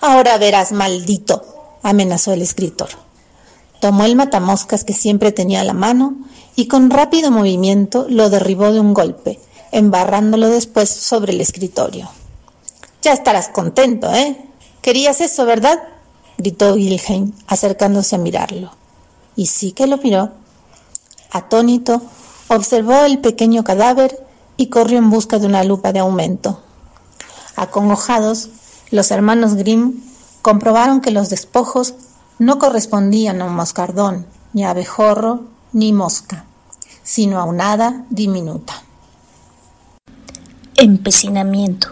Ahora 0.00 0.38
verás, 0.38 0.72
maldito, 0.72 1.44
amenazó 1.82 2.32
el 2.32 2.40
escritor. 2.40 2.88
Tomó 3.82 4.06
el 4.06 4.16
matamoscas 4.16 4.84
que 4.84 4.94
siempre 4.94 5.30
tenía 5.30 5.60
a 5.60 5.64
la 5.64 5.74
mano 5.74 6.14
y 6.56 6.68
con 6.68 6.88
rápido 6.88 7.30
movimiento 7.30 8.06
lo 8.08 8.30
derribó 8.30 8.72
de 8.72 8.80
un 8.80 8.94
golpe, 8.94 9.38
embarrándolo 9.72 10.48
después 10.48 10.88
sobre 10.88 11.34
el 11.34 11.42
escritorio. 11.42 12.08
Ya 13.02 13.12
estarás 13.12 13.50
contento, 13.50 14.10
¿eh? 14.10 14.38
Querías 14.80 15.20
eso, 15.20 15.44
¿verdad? 15.44 15.82
gritó 16.38 16.72
Wilhelm, 16.72 17.34
acercándose 17.46 18.16
a 18.16 18.18
mirarlo. 18.18 18.70
Y 19.36 19.48
sí 19.48 19.72
que 19.72 19.86
lo 19.86 19.98
miró. 19.98 20.30
Atónito, 21.30 22.00
observó 22.48 23.04
el 23.04 23.18
pequeño 23.18 23.64
cadáver 23.64 24.18
y 24.56 24.68
corrió 24.68 24.98
en 24.98 25.10
busca 25.10 25.38
de 25.38 25.46
una 25.46 25.64
lupa 25.64 25.92
de 25.92 26.00
aumento. 26.00 26.60
Acongojados, 27.56 28.50
los 28.90 29.10
hermanos 29.10 29.54
Grimm 29.54 30.02
comprobaron 30.42 31.00
que 31.00 31.10
los 31.10 31.30
despojos 31.30 31.94
no 32.38 32.58
correspondían 32.58 33.40
a 33.40 33.44
un 33.44 33.54
moscardón, 33.54 34.26
ni 34.52 34.64
abejorro, 34.64 35.44
ni 35.72 35.92
mosca, 35.92 36.44
sino 37.02 37.40
a 37.40 37.44
un 37.44 37.60
hada 37.60 38.04
diminuta. 38.10 38.74
Empecinamiento. 40.76 41.88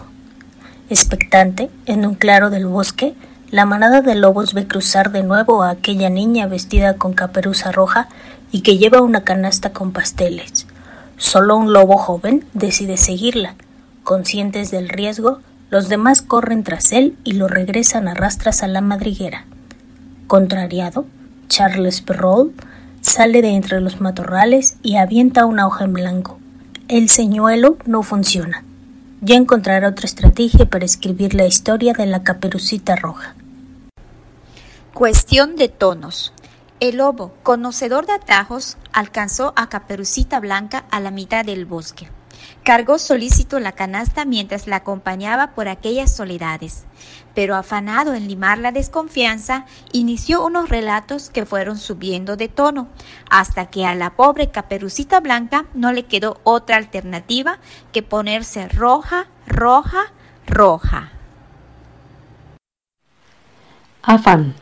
Expectante, 0.89 1.69
en 1.85 2.05
un 2.05 2.15
claro 2.15 2.49
del 2.49 2.67
bosque, 2.67 3.15
la 3.49 3.65
manada 3.65 4.01
de 4.01 4.15
lobos 4.15 4.53
ve 4.53 4.67
cruzar 4.67 5.11
de 5.11 5.23
nuevo 5.23 5.63
a 5.63 5.71
aquella 5.71 6.09
niña 6.09 6.47
vestida 6.47 6.97
con 6.97 7.13
caperuza 7.13 7.71
roja 7.71 8.09
y 8.51 8.61
que 8.61 8.77
lleva 8.77 9.01
una 9.01 9.23
canasta 9.23 9.71
con 9.71 9.91
pasteles. 9.91 10.67
Solo 11.17 11.55
un 11.55 11.71
lobo 11.73 11.97
joven 11.97 12.45
decide 12.53 12.97
seguirla. 12.97 13.55
Conscientes 14.03 14.71
del 14.71 14.89
riesgo, 14.89 15.39
los 15.69 15.87
demás 15.87 16.21
corren 16.21 16.63
tras 16.63 16.91
él 16.91 17.15
y 17.23 17.33
lo 17.33 17.47
regresan 17.47 18.07
a 18.07 18.13
rastras 18.13 18.63
a 18.63 18.67
la 18.67 18.81
madriguera. 18.81 19.45
Contrariado, 20.27 21.05
Charles 21.47 22.01
Perrault 22.01 22.53
sale 23.01 23.41
de 23.41 23.49
entre 23.49 23.81
los 23.81 24.01
matorrales 24.01 24.77
y 24.81 24.95
avienta 24.97 25.45
una 25.45 25.67
hoja 25.67 25.85
en 25.85 25.93
blanco. 25.93 26.39
El 26.87 27.09
señuelo 27.09 27.77
no 27.85 28.03
funciona. 28.03 28.63
Ya 29.21 29.35
encontrará 29.35 29.89
otra 29.89 30.07
estrategia 30.07 30.65
para 30.65 30.85
escribir 30.85 31.35
la 31.35 31.45
historia 31.45 31.93
de 31.93 32.05
la 32.05 32.23
caperucita 32.23 32.95
roja. 32.95 33.35
Cuestión 34.93 35.55
de 35.55 35.69
tonos. 35.69 36.33
El 36.81 36.97
lobo, 36.97 37.31
conocedor 37.43 38.07
de 38.07 38.13
atajos, 38.13 38.75
alcanzó 38.91 39.53
a 39.55 39.69
Caperucita 39.69 40.39
Blanca 40.39 40.85
a 40.89 40.99
la 40.99 41.11
mitad 41.11 41.45
del 41.45 41.67
bosque. 41.67 42.09
Cargó 42.63 42.97
solícito 42.97 43.59
la 43.59 43.73
canasta 43.73 44.25
mientras 44.25 44.65
la 44.65 44.77
acompañaba 44.77 45.51
por 45.51 45.67
aquellas 45.67 46.15
soledades, 46.15 46.85
pero 47.35 47.55
afanado 47.55 48.15
en 48.15 48.27
limar 48.27 48.57
la 48.57 48.71
desconfianza, 48.71 49.67
inició 49.93 50.43
unos 50.43 50.69
relatos 50.69 51.29
que 51.29 51.45
fueron 51.45 51.77
subiendo 51.77 52.35
de 52.35 52.47
tono, 52.47 52.87
hasta 53.29 53.67
que 53.67 53.85
a 53.85 53.93
la 53.93 54.15
pobre 54.15 54.49
caperucita 54.49 55.19
blanca 55.19 55.67
no 55.75 55.91
le 55.91 56.07
quedó 56.07 56.41
otra 56.43 56.77
alternativa 56.77 57.59
que 57.91 58.01
ponerse 58.01 58.67
roja, 58.69 59.27
roja, 59.45 60.13
roja. 60.47 61.11
Afán. 64.01 64.55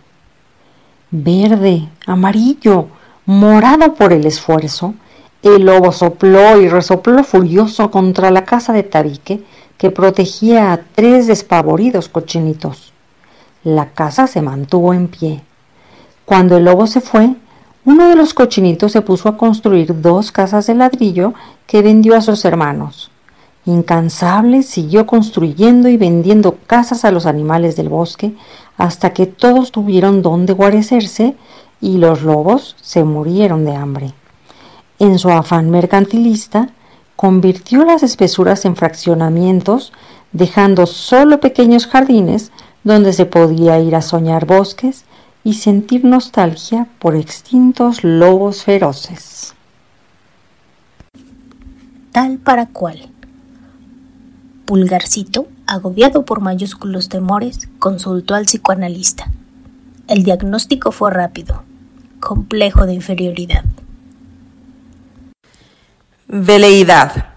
Verde, 1.12 1.90
amarillo, 2.06 2.88
morado 3.26 3.96
por 3.96 4.14
el 4.14 4.28
esfuerzo, 4.28 4.94
el 5.42 5.66
lobo 5.66 5.92
sopló 5.92 6.62
y 6.62 6.70
resopló 6.70 7.24
furioso 7.24 7.90
contra 7.90 8.30
la 8.30 8.46
casa 8.46 8.74
de 8.74 8.84
tabique 8.84 9.44
que 9.80 9.90
protegía 9.90 10.72
a 10.72 10.82
tres 10.94 11.26
despavoridos 11.26 12.10
cochinitos. 12.10 12.94
La 13.64 13.90
casa 13.90 14.28
se 14.28 14.44
mantuvo 14.44 14.94
en 14.94 15.08
pie. 15.08 15.42
Cuando 16.26 16.58
el 16.58 16.66
lobo 16.66 16.86
se 16.86 17.02
fue, 17.02 17.34
uno 17.86 18.08
de 18.08 18.16
los 18.16 18.36
cochinitos 18.36 18.92
se 18.92 19.02
puso 19.02 19.30
a 19.30 19.38
construir 19.38 20.02
dos 20.02 20.32
casas 20.32 20.68
de 20.68 20.76
ladrillo 20.76 21.34
que 21.66 21.82
vendió 21.82 22.16
a 22.16 22.22
sus 22.22 22.46
hermanos. 22.46 23.10
Incansable 23.66 24.62
siguió 24.62 25.08
construyendo 25.08 25.90
y 25.90 25.98
vendiendo 25.98 26.58
casas 26.68 27.04
a 27.04 27.12
los 27.12 27.26
animales 27.26 27.76
del 27.76 27.90
bosque 27.90 28.34
hasta 28.80 29.14
que 29.14 29.28
todos 29.28 29.72
tuvieron 29.72 30.24
donde 30.24 30.54
guarecerse 30.54 31.36
y 31.80 32.00
los 32.00 32.24
lobos 32.24 32.76
se 32.82 33.04
murieron 33.04 33.64
de 33.64 33.76
hambre 33.76 34.14
en 35.00 35.18
su 35.18 35.30
afán 35.30 35.70
mercantilista, 35.70 36.70
convirtió 37.16 37.86
las 37.86 38.04
espesuras 38.04 38.66
en 38.66 38.76
fraccionamientos, 38.76 39.94
dejando 40.32 40.86
solo 40.86 41.40
pequeños 41.40 41.88
jardines 41.88 42.52
donde 42.84 43.14
se 43.14 43.26
podía 43.26 43.80
ir 43.80 43.96
a 43.96 44.02
soñar 44.02 44.46
bosques 44.46 45.06
y 45.44 45.56
sentir 45.56 46.06
nostalgia 46.06 46.88
por 47.00 47.16
extintos 47.16 48.04
lobos 48.04 48.64
feroces. 48.64 49.56
Tal 52.12 52.38
para 52.38 52.68
cual. 52.68 53.10
Pulgarcito, 54.66 55.48
agobiado 55.70 56.26
por 56.26 56.42
mayúsculos 56.42 57.10
temores, 57.10 57.70
consultó 57.80 58.36
al 58.36 58.46
psicoanalista. 58.46 59.32
El 60.08 60.24
diagnóstico 60.24 60.92
fue 60.92 61.12
rápido, 61.12 61.64
complejo 62.20 62.86
de 62.86 62.94
inferioridad. 62.94 63.64
Veleidad. 66.28 67.34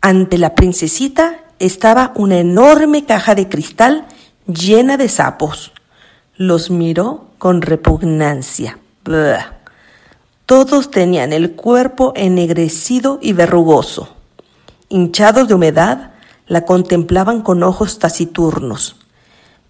Ante 0.00 0.38
la 0.38 0.54
princesita 0.54 1.40
estaba 1.58 2.12
una 2.14 2.38
enorme 2.38 3.04
caja 3.04 3.34
de 3.34 3.48
cristal 3.48 4.06
llena 4.46 4.96
de 4.96 5.08
sapos. 5.08 5.72
Los 6.36 6.70
miró 6.70 7.30
con 7.38 7.62
repugnancia. 7.62 8.78
Todos 10.46 10.90
tenían 10.90 11.32
el 11.32 11.52
cuerpo 11.52 12.12
ennegrecido 12.14 13.18
y 13.22 13.32
verrugoso. 13.32 14.14
hinchados 14.88 15.48
de 15.48 15.54
humedad, 15.54 16.12
la 16.46 16.64
contemplaban 16.64 17.42
con 17.42 17.62
ojos 17.62 17.98
taciturnos. 17.98 18.96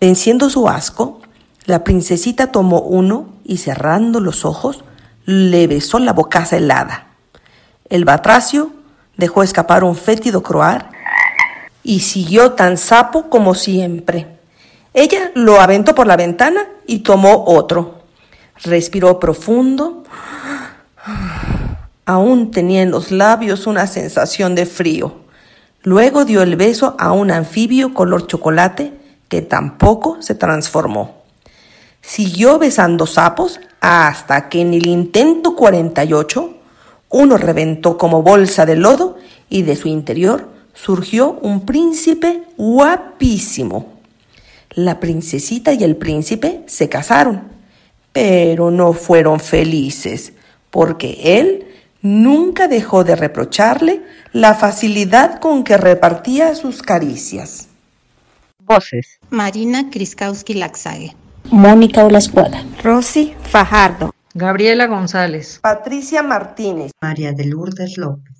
Venciendo 0.00 0.50
su 0.50 0.68
asco, 0.68 1.20
la 1.64 1.84
princesita 1.84 2.52
tomó 2.52 2.80
uno 2.80 3.30
y 3.44 3.58
cerrando 3.58 4.20
los 4.20 4.44
ojos, 4.44 4.84
le 5.24 5.66
besó 5.66 5.98
la 5.98 6.12
bocaza 6.12 6.56
helada. 6.56 7.08
El 7.88 8.04
batracio 8.04 8.70
dejó 9.16 9.42
escapar 9.42 9.84
un 9.84 9.96
fétido 9.96 10.42
croar 10.42 10.90
y 11.82 12.00
siguió 12.00 12.52
tan 12.52 12.76
sapo 12.76 13.30
como 13.30 13.54
siempre. 13.54 14.38
Ella 14.92 15.30
lo 15.34 15.60
aventó 15.60 15.94
por 15.94 16.06
la 16.06 16.16
ventana 16.16 16.66
y 16.86 17.00
tomó 17.00 17.44
otro. 17.46 18.02
Respiró 18.62 19.20
profundo, 19.20 20.04
aún 22.04 22.50
tenía 22.50 22.82
en 22.82 22.90
los 22.90 23.10
labios 23.10 23.66
una 23.66 23.86
sensación 23.86 24.54
de 24.54 24.66
frío. 24.66 25.25
Luego 25.86 26.24
dio 26.24 26.42
el 26.42 26.56
beso 26.56 26.96
a 26.98 27.12
un 27.12 27.30
anfibio 27.30 27.94
color 27.94 28.26
chocolate 28.26 28.92
que 29.28 29.40
tampoco 29.40 30.20
se 30.20 30.34
transformó. 30.34 31.22
Siguió 32.00 32.58
besando 32.58 33.06
sapos 33.06 33.60
hasta 33.80 34.48
que 34.48 34.62
en 34.62 34.74
el 34.74 34.88
intento 34.88 35.54
48 35.54 36.56
uno 37.10 37.36
reventó 37.36 37.98
como 37.98 38.24
bolsa 38.24 38.66
de 38.66 38.74
lodo 38.74 39.16
y 39.48 39.62
de 39.62 39.76
su 39.76 39.86
interior 39.86 40.48
surgió 40.74 41.38
un 41.40 41.64
príncipe 41.64 42.42
guapísimo. 42.56 43.92
La 44.70 44.98
princesita 44.98 45.72
y 45.72 45.84
el 45.84 45.94
príncipe 45.94 46.64
se 46.66 46.88
casaron, 46.88 47.44
pero 48.12 48.72
no 48.72 48.92
fueron 48.92 49.38
felices, 49.38 50.32
porque 50.68 51.20
él 51.38 51.68
nunca 52.06 52.68
dejó 52.68 53.04
de 53.04 53.16
reprocharle 53.16 54.02
la 54.32 54.54
facilidad 54.54 55.40
con 55.40 55.64
que 55.64 55.76
repartía 55.76 56.54
sus 56.54 56.82
caricias. 56.82 57.68
Voces. 58.58 59.18
Marina 59.30 59.90
Kriskowski-Laxague. 59.90 61.14
Mónica 61.50 62.04
Olascuaga. 62.04 62.64
Rosy 62.82 63.34
Fajardo. 63.42 64.12
Gabriela 64.34 64.86
González. 64.86 65.60
Patricia 65.62 66.22
Martínez. 66.22 66.90
María 67.00 67.32
de 67.32 67.46
Lourdes 67.46 67.96
López. 67.96 68.35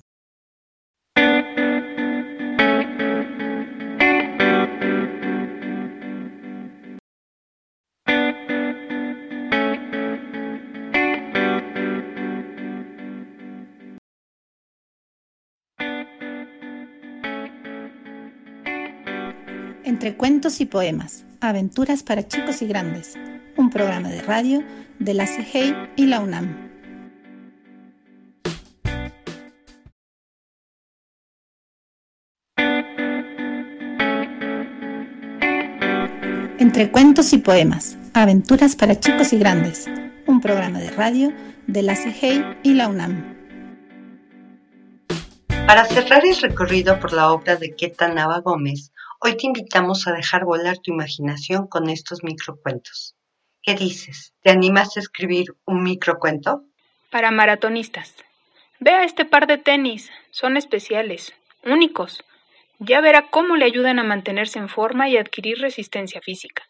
Entre 19.97 20.15
cuentos 20.15 20.61
y 20.61 20.67
poemas, 20.67 21.25
aventuras 21.41 22.03
para 22.03 22.27
chicos 22.27 22.61
y 22.61 22.67
grandes, 22.67 23.15
un 23.55 23.71
programa 23.71 24.09
de 24.09 24.21
radio 24.21 24.63
de 24.99 25.15
la 25.15 25.25
CGI 25.25 25.75
y 25.95 26.05
la 26.05 26.19
UNAM. 26.19 26.55
Entre 36.59 36.91
cuentos 36.91 37.33
y 37.33 37.39
poemas, 37.39 37.97
aventuras 38.13 38.75
para 38.75 38.99
chicos 38.99 39.33
y 39.33 39.39
grandes, 39.39 39.87
un 40.27 40.41
programa 40.41 40.77
de 40.77 40.91
radio 40.91 41.33
de 41.65 41.81
la 41.81 41.95
CGI 41.95 42.45
y 42.61 42.75
la 42.75 42.87
UNAM. 42.87 43.35
Para 45.65 45.85
cerrar 45.85 46.23
el 46.23 46.37
recorrido 46.37 46.99
por 46.99 47.13
la 47.13 47.31
obra 47.31 47.55
de 47.55 47.75
Queta 47.75 48.07
Nava 48.07 48.41
Gómez, 48.41 48.91
hoy 49.19 49.35
te 49.37 49.47
invitamos 49.47 50.07
a 50.07 50.13
dejar 50.13 50.45
volar 50.45 50.77
tu 50.77 50.91
imaginación 50.91 51.67
con 51.67 51.89
estos 51.89 52.23
microcuentos. 52.23 53.15
¿Qué 53.61 53.75
dices? 53.75 54.33
¿Te 54.41 54.51
animas 54.51 54.95
a 54.95 54.99
escribir 54.99 55.55
un 55.65 55.83
microcuento? 55.83 56.63
Para 57.09 57.31
maratonistas. 57.31 58.15
Vea 58.79 59.03
este 59.03 59.25
par 59.25 59.47
de 59.47 59.57
tenis. 59.57 60.11
Son 60.31 60.55
especiales, 60.55 61.33
únicos. 61.65 62.23
Ya 62.79 63.01
verá 63.01 63.29
cómo 63.29 63.55
le 63.55 63.65
ayudan 63.65 63.99
a 63.99 64.03
mantenerse 64.03 64.59
en 64.59 64.69
forma 64.69 65.09
y 65.09 65.17
adquirir 65.17 65.59
resistencia 65.59 66.21
física. 66.21 66.63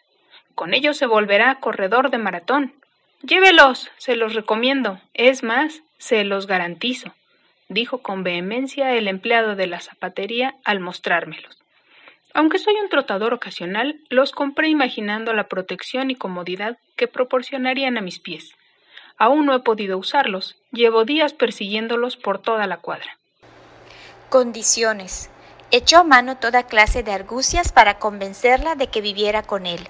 Con 0.55 0.73
ellos 0.73 0.97
se 0.97 1.05
volverá 1.05 1.59
corredor 1.59 2.09
de 2.09 2.17
maratón. 2.17 2.73
Llévelos, 3.21 3.91
se 3.97 4.15
los 4.15 4.33
recomiendo. 4.33 5.01
Es 5.13 5.43
más, 5.43 5.81
se 5.97 6.23
los 6.23 6.47
garantizo, 6.47 7.13
dijo 7.67 7.99
con 7.99 8.23
vehemencia 8.23 8.95
el 8.95 9.07
empleado 9.07 9.55
de 9.55 9.67
la 9.67 9.81
zapatería 9.81 10.55
al 10.63 10.79
mostrármelos. 10.79 11.57
Aunque 12.37 12.59
soy 12.59 12.75
un 12.75 12.87
trotador 12.87 13.33
ocasional, 13.33 13.99
los 14.11 14.31
compré 14.31 14.67
imaginando 14.67 15.33
la 15.33 15.47
protección 15.47 16.11
y 16.11 16.15
comodidad 16.15 16.77
que 16.95 17.07
proporcionarían 17.07 17.97
a 17.97 18.01
mis 18.01 18.19
pies. 18.19 18.51
Aún 19.17 19.47
no 19.47 19.55
he 19.55 19.59
podido 19.61 19.97
usarlos, 19.97 20.55
llevo 20.71 21.03
días 21.03 21.33
persiguiéndolos 21.33 22.15
por 22.15 22.39
toda 22.39 22.67
la 22.67 22.77
cuadra. 22.77 23.17
Condiciones. 24.29 25.31
Echó 25.71 25.97
a 25.97 26.03
mano 26.03 26.37
toda 26.37 26.67
clase 26.67 27.01
de 27.01 27.11
argucias 27.11 27.71
para 27.71 27.97
convencerla 27.97 28.75
de 28.75 28.85
que 28.85 29.01
viviera 29.01 29.41
con 29.41 29.65
él. 29.65 29.87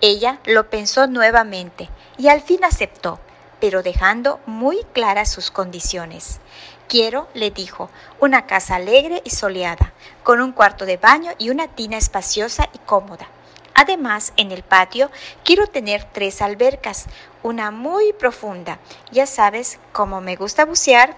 Ella 0.00 0.38
lo 0.46 0.70
pensó 0.70 1.08
nuevamente 1.08 1.90
y 2.16 2.28
al 2.28 2.40
fin 2.40 2.64
aceptó, 2.64 3.20
pero 3.60 3.82
dejando 3.82 4.40
muy 4.46 4.78
claras 4.94 5.30
sus 5.30 5.50
condiciones. 5.50 6.40
Quiero, 6.92 7.26
le 7.32 7.50
dijo, 7.50 7.88
una 8.20 8.44
casa 8.44 8.74
alegre 8.74 9.22
y 9.24 9.30
soleada, 9.30 9.94
con 10.22 10.42
un 10.42 10.52
cuarto 10.52 10.84
de 10.84 10.98
baño 10.98 11.30
y 11.38 11.48
una 11.48 11.66
tina 11.66 11.96
espaciosa 11.96 12.68
y 12.74 12.78
cómoda. 12.80 13.28
Además, 13.72 14.34
en 14.36 14.52
el 14.52 14.62
patio 14.62 15.10
quiero 15.42 15.66
tener 15.66 16.04
tres 16.12 16.42
albercas, 16.42 17.06
una 17.42 17.70
muy 17.70 18.12
profunda, 18.12 18.78
ya 19.10 19.24
sabes 19.24 19.78
cómo 19.92 20.20
me 20.20 20.36
gusta 20.36 20.66
bucear, 20.66 21.16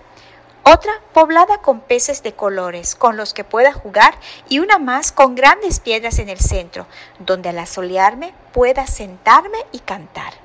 otra 0.62 0.92
poblada 1.12 1.58
con 1.58 1.80
peces 1.80 2.22
de 2.22 2.34
colores 2.34 2.94
con 2.94 3.16
los 3.16 3.34
que 3.34 3.42
pueda 3.42 3.72
jugar 3.72 4.14
y 4.48 4.60
una 4.60 4.78
más 4.78 5.10
con 5.10 5.34
grandes 5.34 5.80
piedras 5.80 6.20
en 6.20 6.28
el 6.28 6.38
centro, 6.38 6.86
donde 7.18 7.48
al 7.48 7.58
asolearme 7.58 8.32
pueda 8.52 8.86
sentarme 8.86 9.58
y 9.72 9.80
cantar. 9.80 10.43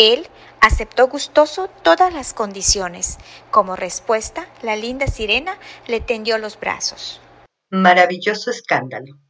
Él 0.00 0.26
aceptó 0.62 1.08
gustoso 1.08 1.68
todas 1.82 2.10
las 2.14 2.32
condiciones. 2.32 3.18
Como 3.50 3.76
respuesta, 3.76 4.48
la 4.62 4.74
linda 4.74 5.06
sirena 5.06 5.58
le 5.88 6.00
tendió 6.00 6.38
los 6.38 6.58
brazos. 6.58 7.20
Maravilloso 7.68 8.50
escándalo. 8.50 9.20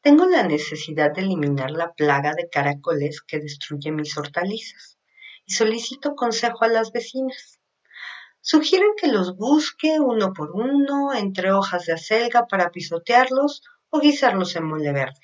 Tengo 0.00 0.26
la 0.26 0.42
necesidad 0.42 1.12
de 1.12 1.20
eliminar 1.22 1.70
la 1.70 1.92
plaga 1.92 2.34
de 2.34 2.48
caracoles 2.48 3.22
que 3.22 3.38
destruye 3.38 3.92
mis 3.92 4.18
hortalizas 4.18 4.98
y 5.44 5.52
solicito 5.52 6.16
consejo 6.16 6.64
a 6.64 6.68
las 6.68 6.90
vecinas. 6.90 7.60
Sugieren 8.40 8.90
que 9.00 9.06
los 9.06 9.36
busque 9.36 10.00
uno 10.00 10.32
por 10.32 10.50
uno 10.50 11.14
entre 11.14 11.52
hojas 11.52 11.86
de 11.86 11.92
acelga 11.92 12.48
para 12.48 12.72
pisotearlos 12.72 13.62
o 13.90 14.00
guisarlos 14.00 14.56
en 14.56 14.64
mole 14.64 14.92
verde. 14.92 15.20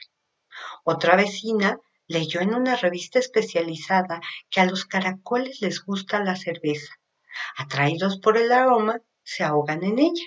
Otra 0.85 1.16
vecina 1.16 1.81
leyó 2.12 2.40
en 2.40 2.55
una 2.55 2.77
revista 2.77 3.18
especializada 3.18 4.20
que 4.51 4.61
a 4.61 4.66
los 4.66 4.85
caracoles 4.85 5.61
les 5.62 5.85
gusta 5.85 6.22
la 6.22 6.37
cerveza. 6.37 6.94
Atraídos 7.57 8.20
por 8.20 8.37
el 8.37 8.53
aroma, 8.53 9.01
se 9.22 9.42
ahogan 9.42 9.83
en 9.83 9.98
ella. 9.98 10.27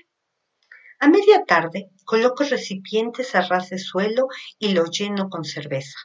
A 0.99 1.07
media 1.07 1.45
tarde 1.45 1.91
coloco 2.03 2.43
recipientes 2.43 3.35
a 3.35 3.41
ras 3.41 3.69
de 3.69 3.77
suelo 3.77 4.27
y 4.57 4.73
lo 4.73 4.85
lleno 4.85 5.29
con 5.29 5.43
cerveza. 5.43 5.99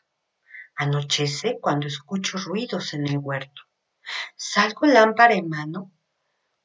Anochece 0.74 1.58
cuando 1.60 1.86
escucho 1.86 2.38
ruidos 2.38 2.94
en 2.94 3.06
el 3.08 3.18
huerto. 3.18 3.62
Salgo 4.36 4.86
lámpara 4.86 5.34
en 5.34 5.48
mano. 5.48 5.92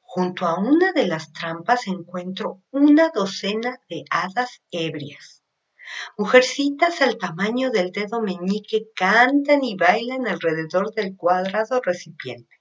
Junto 0.00 0.46
a 0.46 0.58
una 0.58 0.92
de 0.92 1.06
las 1.06 1.32
trampas 1.32 1.86
encuentro 1.86 2.62
una 2.70 3.10
docena 3.10 3.80
de 3.88 4.04
hadas 4.10 4.62
ebrias. 4.70 5.42
Mujercitas 6.18 7.02
al 7.02 7.18
tamaño 7.18 7.70
del 7.70 7.92
dedo 7.92 8.20
meñique 8.20 8.88
cantan 8.94 9.62
y 9.62 9.76
bailan 9.76 10.26
alrededor 10.26 10.94
del 10.94 11.16
cuadrado 11.16 11.80
recipiente, 11.80 12.56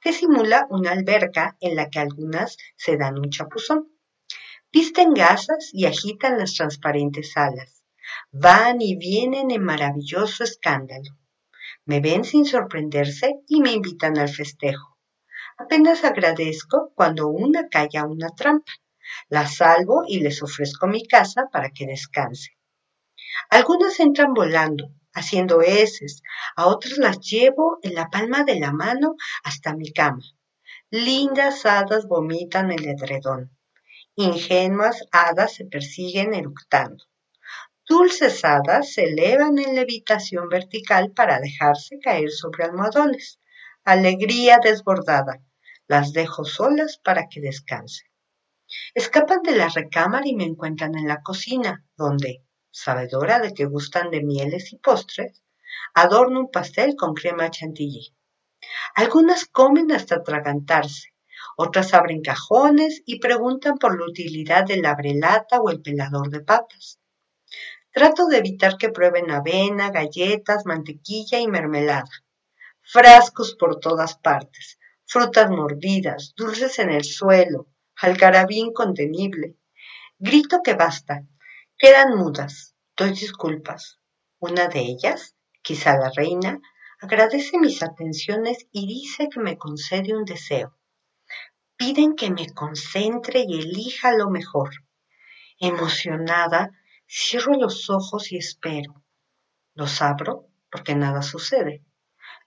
que 0.00 0.12
simula 0.12 0.66
una 0.70 0.92
alberca 0.92 1.56
en 1.60 1.76
la 1.76 1.88
que 1.88 2.00
algunas 2.00 2.56
se 2.76 2.96
dan 2.96 3.18
un 3.18 3.30
chapuzón. 3.30 3.92
Visten 4.72 5.14
gasas 5.14 5.70
y 5.72 5.86
agitan 5.86 6.38
las 6.38 6.54
transparentes 6.54 7.36
alas. 7.36 7.84
Van 8.30 8.80
y 8.80 8.96
vienen 8.96 9.50
en 9.50 9.62
maravilloso 9.62 10.44
escándalo. 10.44 11.16
Me 11.84 12.00
ven 12.00 12.24
sin 12.24 12.44
sorprenderse 12.44 13.36
y 13.48 13.60
me 13.60 13.72
invitan 13.72 14.18
al 14.18 14.28
festejo. 14.28 14.98
Apenas 15.58 16.04
agradezco 16.04 16.92
cuando 16.94 17.28
una 17.28 17.68
cae 17.68 17.96
a 17.96 18.04
una 18.04 18.28
trampa. 18.30 18.72
La 19.28 19.46
salvo 19.46 20.04
y 20.06 20.18
les 20.20 20.42
ofrezco 20.42 20.88
mi 20.88 21.06
casa 21.06 21.48
para 21.52 21.70
que 21.70 21.86
descanse. 21.86 22.55
Algunas 23.50 24.00
entran 24.00 24.34
volando, 24.34 24.90
haciendo 25.12 25.62
heces, 25.62 26.22
a 26.56 26.66
otras 26.66 26.98
las 26.98 27.20
llevo 27.20 27.78
en 27.82 27.94
la 27.94 28.08
palma 28.08 28.44
de 28.44 28.58
la 28.60 28.72
mano 28.72 29.16
hasta 29.44 29.74
mi 29.74 29.92
cama. 29.92 30.22
Lindas 30.90 31.66
hadas 31.66 32.06
vomitan 32.06 32.70
el 32.70 32.84
edredón. 32.86 33.50
Ingenuas 34.14 35.04
hadas 35.12 35.54
se 35.54 35.64
persiguen 35.64 36.32
eructando. 36.32 37.04
Dulces 37.88 38.44
hadas 38.44 38.92
se 38.92 39.04
elevan 39.04 39.58
en 39.58 39.74
levitación 39.74 40.48
vertical 40.48 41.12
para 41.12 41.38
dejarse 41.38 41.98
caer 42.00 42.30
sobre 42.30 42.64
almohadones. 42.64 43.40
Alegría 43.84 44.58
desbordada. 44.62 45.42
Las 45.86 46.12
dejo 46.12 46.44
solas 46.44 46.98
para 46.98 47.28
que 47.28 47.40
descansen. 47.40 48.08
Escapan 48.94 49.42
de 49.42 49.54
la 49.54 49.68
recámara 49.68 50.26
y 50.26 50.34
me 50.34 50.44
encuentran 50.44 50.96
en 50.96 51.06
la 51.06 51.22
cocina, 51.22 51.84
donde, 51.96 52.42
sabedora 52.76 53.38
de 53.38 53.54
que 53.54 53.64
gustan 53.64 54.10
de 54.10 54.22
mieles 54.22 54.72
y 54.72 54.76
postres, 54.76 55.42
adorno 55.94 56.40
un 56.40 56.50
pastel 56.50 56.94
con 56.94 57.14
crema 57.14 57.50
chantilly. 57.50 58.14
Algunas 58.94 59.46
comen 59.46 59.92
hasta 59.92 60.16
atragantarse, 60.16 61.14
otras 61.56 61.94
abren 61.94 62.20
cajones 62.20 63.02
y 63.06 63.18
preguntan 63.18 63.78
por 63.78 63.98
la 63.98 64.04
utilidad 64.04 64.64
del 64.66 64.84
abrelata 64.84 65.58
o 65.58 65.70
el 65.70 65.80
pelador 65.80 66.28
de 66.28 66.40
papas. 66.40 67.00
Trato 67.92 68.26
de 68.26 68.38
evitar 68.38 68.76
que 68.76 68.90
prueben 68.90 69.30
avena, 69.30 69.90
galletas, 69.90 70.66
mantequilla 70.66 71.38
y 71.40 71.48
mermelada. 71.48 72.10
Frascos 72.82 73.54
por 73.54 73.80
todas 73.80 74.18
partes, 74.18 74.78
frutas 75.06 75.48
mordidas, 75.50 76.34
dulces 76.36 76.78
en 76.78 76.90
el 76.90 77.04
suelo, 77.04 77.68
algarabía 78.02 78.60
incontenible. 78.60 79.56
Grito 80.18 80.60
que 80.62 80.74
basta. 80.74 81.24
Quedan 81.78 82.16
mudas. 82.16 82.74
Doy 82.96 83.10
disculpas. 83.10 84.00
Una 84.38 84.68
de 84.68 84.80
ellas, 84.80 85.36
quizá 85.60 85.98
la 85.98 86.10
reina, 86.10 86.60
agradece 87.00 87.58
mis 87.58 87.82
atenciones 87.82 88.66
y 88.72 88.86
dice 88.86 89.28
que 89.28 89.40
me 89.40 89.58
concede 89.58 90.16
un 90.16 90.24
deseo. 90.24 90.74
Piden 91.76 92.16
que 92.16 92.30
me 92.30 92.48
concentre 92.54 93.44
y 93.46 93.60
elija 93.60 94.16
lo 94.16 94.30
mejor. 94.30 94.70
Emocionada, 95.60 96.70
Cierro 97.08 97.52
los 97.54 97.88
ojos 97.88 98.32
y 98.32 98.38
espero. 98.38 99.04
Los 99.74 100.02
abro 100.02 100.48
porque 100.70 100.96
nada 100.96 101.20
sucede. 101.20 101.84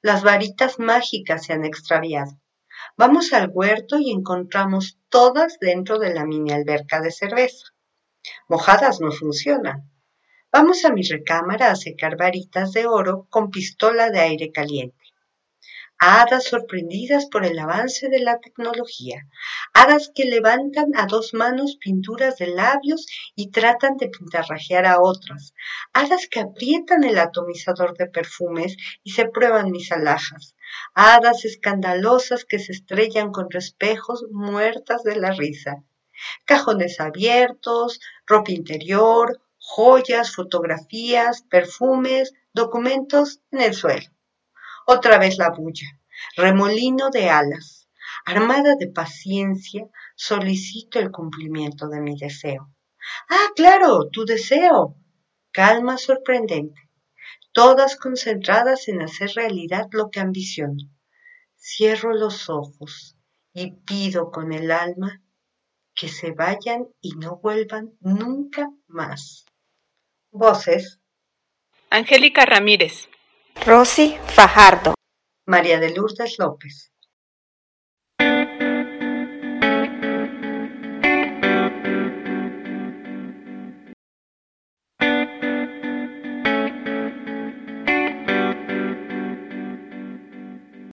Las 0.02 0.24
varitas 0.24 0.80
mágicas 0.80 1.46
se 1.46 1.54
han 1.54 1.66
extraviado. 1.66 2.42
Vamos 2.98 3.32
al 3.32 3.52
huerto 3.54 4.00
y 4.00 4.12
encontramos 4.12 4.98
todas 5.10 5.60
dentro 5.60 6.00
de 6.00 6.14
la 6.14 6.26
mini 6.26 6.52
alberca 6.52 7.00
de 7.00 7.12
cerveza. 7.12 7.68
Mojadas 8.48 9.00
no 9.00 9.12
funcionan. 9.12 9.90
Vamos 10.52 10.84
a 10.84 10.92
mi 10.92 11.04
recámara 11.04 11.70
a 11.70 11.76
secar 11.76 12.18
varitas 12.18 12.72
de 12.72 12.88
oro 12.88 13.28
con 13.30 13.52
pistola 13.52 14.10
de 14.10 14.20
aire 14.20 14.52
caliente. 14.52 15.06
Hadas 16.00 16.46
sorprendidas 16.46 17.28
por 17.28 17.46
el 17.46 17.60
avance 17.60 18.10
de 18.10 18.20
la 18.20 18.40
tecnología, 18.40 19.28
hadas 19.74 20.12
que 20.16 20.26
levantan 20.26 20.92
a 20.96 21.06
dos 21.06 21.34
manos 21.34 21.78
pinturas 21.80 22.38
de 22.38 22.48
labios 22.48 23.06
y 23.36 23.52
tratan 23.52 23.98
de 23.98 24.08
pintarrajear 24.08 24.86
a 24.86 25.02
otras, 25.02 25.54
hadas 25.94 26.28
que 26.28 26.40
aprietan 26.40 27.04
el 27.04 27.20
atomizador 27.20 27.98
de 27.98 28.08
perfumes 28.08 28.78
y 29.04 29.12
se 29.12 29.26
prueban 29.26 29.72
mis 29.72 29.92
alhajas, 29.92 30.56
hadas 30.94 31.46
escandalosas 31.46 32.46
que 32.46 32.60
se 32.60 32.72
estrellan 32.72 33.32
con 33.32 33.48
espejos 33.52 34.26
muertas 34.32 35.04
de 35.04 35.18
la 35.18 35.32
risa, 35.32 35.84
cajones 36.46 37.00
abiertos, 37.00 38.00
ropa 38.26 38.52
interior, 38.52 39.42
joyas, 39.58 40.36
fotografías, 40.36 41.44
perfumes, 41.44 42.34
documentos 42.54 43.42
en 43.52 43.62
el 43.62 43.74
suelo. 43.74 44.10
Otra 44.86 45.20
vez 45.20 45.38
la 45.38 45.52
bulla. 45.52 45.88
Remolino 46.36 47.10
de 47.10 47.30
alas. 47.30 47.88
Armada 48.26 48.76
de 48.78 48.88
paciencia, 48.88 49.88
solicito 50.16 51.00
el 51.00 51.12
cumplimiento 51.12 51.88
de 51.88 52.02
mi 52.02 52.18
deseo. 52.18 52.74
Ah, 53.30 53.50
claro, 53.56 54.10
tu 54.10 54.26
deseo. 54.26 54.96
Calma 55.52 55.98
sorprendente. 55.98 56.90
Todas 57.52 57.96
concentradas 57.96 58.88
en 58.88 59.02
hacer 59.02 59.32
realidad 59.36 59.88
lo 59.92 60.10
que 60.10 60.20
ambiciono. 60.20 60.84
Cierro 61.56 62.14
los 62.14 62.50
ojos 62.50 63.18
y 63.54 63.72
pido 63.72 64.32
con 64.32 64.54
el 64.54 64.72
alma 64.72 65.22
que 66.00 66.08
se 66.08 66.32
vayan 66.32 66.88
y 67.02 67.12
no 67.18 67.38
vuelvan 67.38 67.92
nunca 68.00 68.70
más. 68.88 69.46
Voces. 70.32 71.00
Angélica 71.90 72.46
Ramírez. 72.46 73.10
Rosy 73.66 74.18
Fajardo. 74.28 74.94
María 75.46 75.80
de 75.80 75.94
Lourdes 75.94 76.38
López. 76.40 76.89